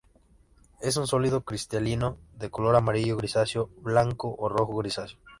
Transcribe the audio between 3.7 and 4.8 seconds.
blanco o rojo